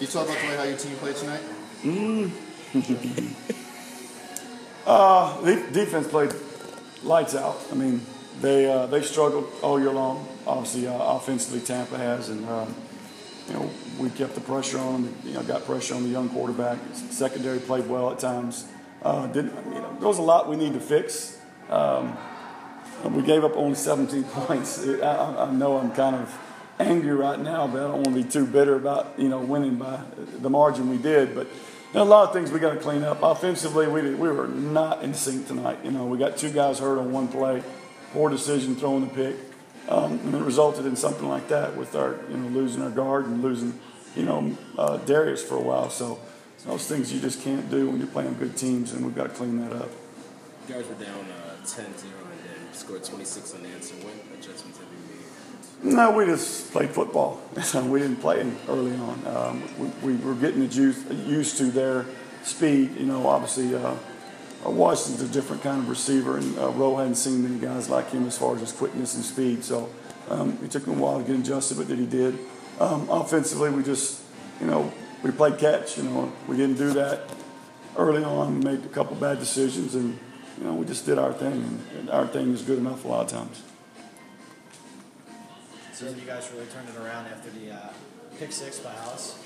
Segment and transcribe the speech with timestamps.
[0.00, 1.40] you talk about the way how your team played tonight?
[1.82, 2.30] Mm.
[4.86, 6.32] uh, the defense played
[7.02, 7.58] lights out.
[7.72, 8.00] I mean,
[8.40, 10.28] they uh, they struggled all year long.
[10.46, 12.74] Obviously, uh, offensively, Tampa has, and um,
[13.48, 15.14] you know we kept the pressure on.
[15.24, 16.78] You know, got pressure on the young quarterback.
[16.92, 18.66] Secondary played well at times.
[19.02, 19.96] Uh, didn't you know?
[19.98, 21.38] There was a lot we need to fix.
[21.70, 22.16] Um,
[23.04, 24.86] we gave up only 17 points.
[24.86, 26.28] I, I know I'm kind of
[26.78, 29.76] angry right now, but I don't want to be too bitter about you know winning
[29.76, 30.00] by
[30.38, 31.34] the margin we did.
[31.34, 31.48] But
[31.94, 33.22] a lot of things we got to clean up.
[33.22, 35.78] Offensively, we did, we were not in sync tonight.
[35.84, 37.62] You know, we got two guys hurt on one play,
[38.12, 39.36] poor decision throwing the pick,
[39.88, 43.26] um, and it resulted in something like that with our you know losing our guard
[43.26, 43.78] and losing
[44.14, 45.90] you know uh, Darius for a while.
[45.90, 46.18] So
[46.66, 49.34] those things you just can't do when you're playing good teams, and we've got to
[49.34, 49.88] clean that up.
[50.68, 51.94] You guys were down uh, 10-0 and
[52.42, 54.02] then scored 26 unanswered.
[54.02, 55.55] What adjustments have you made?
[55.82, 57.40] No, we just played football.
[57.54, 59.26] we didn't play early on.
[59.26, 59.62] Um,
[60.02, 62.06] we, we, were getting used, to their
[62.42, 62.96] speed.
[62.96, 63.94] You know, obviously, uh,
[64.64, 68.10] uh, Washington's a different kind of receiver, and uh, Rowe hadn't seen many guys like
[68.10, 69.64] him as far as his quickness and speed.
[69.64, 69.90] So
[70.30, 72.38] um, it took him a while to get adjusted, but that he did.
[72.80, 74.22] Um, offensively, we just,
[74.60, 74.92] you know,
[75.22, 75.98] we played catch.
[75.98, 77.30] You know, we didn't do that
[77.96, 78.60] early on.
[78.60, 80.18] Made a couple bad decisions, and
[80.58, 83.26] you know, we just did our thing, and our thing is good enough a lot
[83.26, 83.62] of times.
[85.96, 87.88] So you guys really turned it around after the uh,
[88.38, 89.42] pick six by Alice?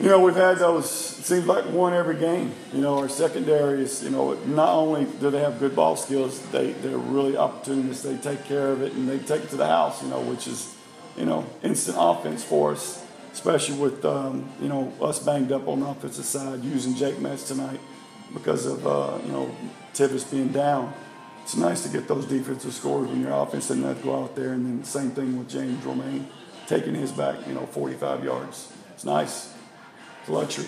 [0.00, 2.52] You know, we've had those, it seems like one every game.
[2.72, 6.40] You know, our secondary is, you know, not only do they have good ball skills,
[6.50, 8.02] they, they're really opportunists.
[8.02, 10.48] They take care of it and they take it to the house, you know, which
[10.48, 10.74] is,
[11.16, 15.78] you know, instant offense for us, especially with, um, you know, us banged up on
[15.78, 17.78] the offensive side using Jake Metz tonight
[18.34, 19.54] because of, uh, you know,
[19.94, 20.92] Tivis being down
[21.48, 24.36] it's nice to get those defensive scores when your offense doesn't have to go out
[24.36, 24.52] there.
[24.52, 26.28] And then the same thing with James Romaine
[26.66, 28.70] taking his back, you know, 45 yards.
[28.92, 29.54] It's nice.
[30.20, 30.66] It's a luxury.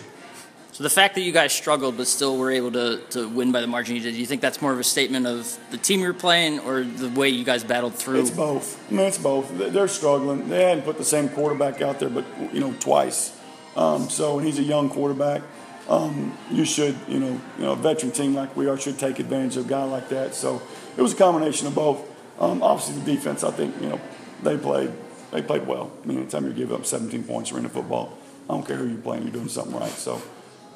[0.72, 3.60] So the fact that you guys struggled but still were able to, to win by
[3.60, 6.00] the margin you did, do you think that's more of a statement of the team
[6.00, 8.20] you're playing or the way you guys battled through?
[8.20, 8.82] It's both.
[8.90, 9.50] I mean, it's both.
[9.58, 10.48] They're struggling.
[10.48, 12.24] They hadn't put the same quarterback out there, but
[12.54, 13.38] you know, twice.
[13.76, 15.42] Um, so he's a young quarterback
[15.90, 19.18] um, you should, you know, you know, a veteran team like we are should take
[19.18, 20.34] advantage of a guy like that.
[20.34, 20.62] So
[20.96, 22.06] it was a combination of both.
[22.40, 24.00] Um, obviously, the defense, I think, you know,
[24.42, 24.92] they played,
[25.32, 25.90] they played well.
[26.02, 28.16] I mean, anytime you give up 17 points, you're in the football.
[28.48, 29.90] I don't care who you're playing, you're doing something right.
[29.90, 30.22] So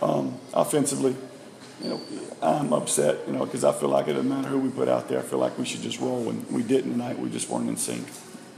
[0.03, 1.17] um, offensively,
[1.83, 2.01] you know,
[2.43, 5.09] I'm upset, you know, because I feel like it doesn't matter who we put out
[5.09, 5.21] there.
[5.21, 7.19] I feel like we should just roll, and we didn't tonight.
[7.19, 8.07] We just weren't in sync.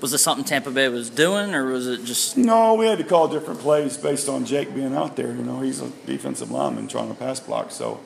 [0.00, 2.36] Was it something Tampa Bay was doing, or was it just?
[2.36, 5.28] No, we had to call different plays based on Jake being out there.
[5.28, 8.00] You know, he's a defensive lineman trying to pass block, so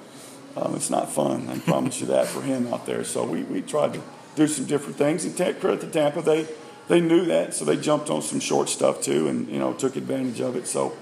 [0.56, 1.48] um, it's not fun.
[1.48, 3.02] I promise you that for him out there.
[3.02, 4.02] So we, we tried to
[4.36, 5.24] do some different things.
[5.24, 6.46] And t- credit to Tampa, they
[6.86, 9.96] they knew that, so they jumped on some short stuff too, and you know took
[9.96, 10.68] advantage of it.
[10.68, 10.96] So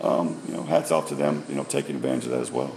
[0.00, 1.44] um, you know, hats off to them.
[1.48, 2.74] You know, taking advantage of that as well.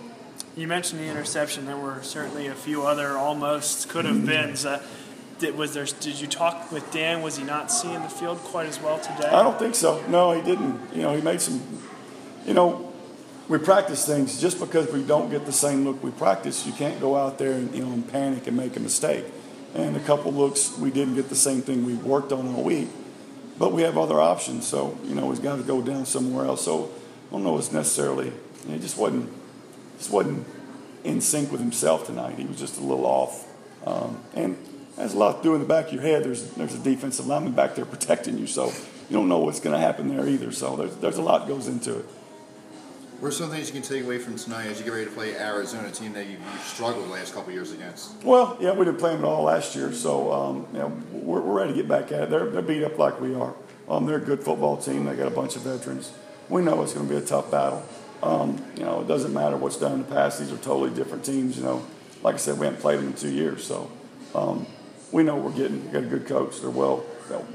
[0.55, 1.65] You mentioned the interception.
[1.65, 4.55] There were certainly a few other almost could have been.
[4.65, 4.81] Uh,
[5.39, 5.85] did, was there?
[5.85, 7.21] Did you talk with Dan?
[7.21, 9.27] Was he not seeing the field quite as well today?
[9.27, 10.03] I don't think so.
[10.07, 10.79] No, he didn't.
[10.93, 11.61] You know, he made some.
[12.45, 12.93] You know,
[13.47, 16.65] we practice things just because we don't get the same look we practice.
[16.65, 19.25] You can't go out there and you know and panic and make a mistake.
[19.73, 22.87] And a couple looks, we didn't get the same thing we worked on all week,
[23.59, 24.65] but we have other options.
[24.65, 26.63] So you know, he's got to go down somewhere else.
[26.63, 26.91] So
[27.29, 27.57] I don't know.
[27.57, 28.27] It's necessarily.
[28.27, 29.29] You know, he just wasn't.
[29.97, 30.45] Just wasn't
[31.05, 32.37] in sync with himself tonight.
[32.37, 33.47] He was just a little off.
[33.85, 34.57] Um, and
[34.97, 36.23] has a lot to do in the back of your head.
[36.23, 39.73] There's there's a defensive lineman back there protecting you, so you don't know what's going
[39.73, 40.51] to happen there either.
[40.51, 42.05] So there's there's a lot goes into it.
[43.19, 45.11] What are some things you can take away from tonight as you get ready to
[45.11, 48.21] play Arizona, a team that you've, struggled the last couple years against?
[48.25, 51.39] Well, yeah, we didn't play them at all last year, so um, you know, we're,
[51.39, 52.29] we're ready to get back at it.
[52.29, 53.55] They're, they're beat up like we are.
[53.87, 55.05] Um, they're a good football team.
[55.05, 56.11] They got a bunch of veterans.
[56.49, 57.85] We know it's going to be a tough battle.
[58.21, 60.39] Um, you know, it doesn't matter what's done in the past.
[60.39, 61.57] These are totally different teams.
[61.57, 61.85] You know,
[62.21, 63.89] like I said, we haven't played them in two years, so
[64.33, 64.67] um,
[65.11, 65.85] we know we're getting.
[65.85, 66.61] We got a good coach.
[66.61, 67.05] They're well,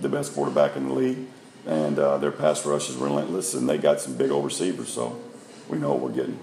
[0.01, 1.27] the best quarterback in the league,
[1.67, 4.89] and uh, their pass rush is relentless, and they got some big old receivers.
[4.89, 5.21] So
[5.69, 6.39] we know what we're getting.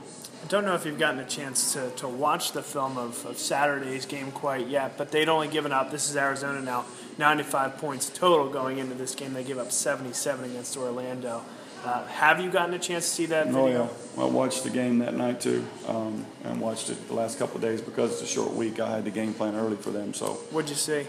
[0.47, 3.37] I don't know if you've gotten a chance to, to watch the film of, of
[3.37, 6.85] Saturday's game quite yet, but they'd only given up, this is Arizona now,
[7.17, 9.33] 95 points total going into this game.
[9.33, 11.43] They gave up 77 against Orlando.
[11.85, 13.89] Uh, have you gotten a chance to see that video?
[14.17, 14.23] Oh, yeah.
[14.23, 17.81] I watched the game that night too, um, and watched it the last couple days
[17.81, 18.79] because it's a short week.
[18.79, 20.13] I had the game plan early for them.
[20.13, 21.05] So what'd you see?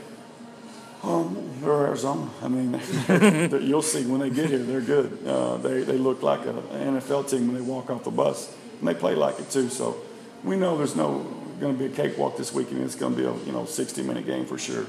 [1.03, 2.29] Um, they're Arizona.
[2.43, 2.81] I mean,
[3.67, 5.19] you'll see when they get here, they're good.
[5.27, 8.89] Uh, they they look like an NFL team when they walk off the bus, and
[8.89, 9.69] they play like it too.
[9.69, 9.97] So
[10.45, 11.27] we know there's no
[11.61, 12.83] going to be a cakewalk this weekend.
[12.83, 14.87] It's going to be a you know 60 minute game for sure.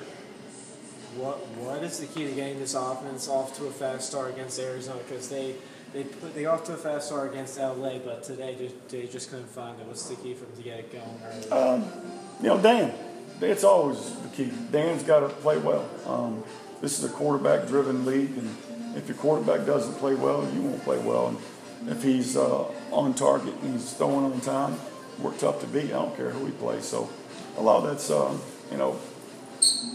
[1.19, 4.57] What what is the key to getting this offense off to a fast start against
[4.59, 4.99] Arizona?
[5.07, 5.55] Because they
[5.93, 9.29] They put they off to a fast start against LA, but today just, they just
[9.29, 9.85] couldn't find it.
[9.87, 11.83] What's the key for them to get it going early?
[12.41, 12.93] You know, Dan.
[13.41, 14.51] It's always the key.
[14.71, 15.89] Dan's got to play well.
[16.05, 16.43] Um,
[16.81, 20.97] this is a quarterback-driven league, and if your quarterback doesn't play well, you won't play
[20.99, 21.27] well.
[21.29, 24.77] And if he's uh, on target and he's throwing on time,
[25.19, 25.85] we're tough to beat.
[25.85, 26.83] I don't care who he plays.
[26.83, 27.09] So
[27.57, 28.41] a lot of that's um,
[28.71, 28.99] you know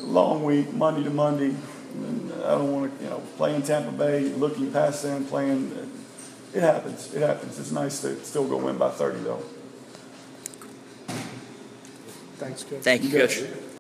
[0.01, 1.55] long week, Monday to Monday.
[1.95, 5.91] And I don't want to you know play in Tampa Bay, looking past them, playing.
[6.53, 7.13] It happens.
[7.15, 7.59] It happens.
[7.59, 9.43] It's nice to still go win by 30 though.
[12.37, 12.83] Thanks, coach.
[12.83, 13.43] Thank you, Coach.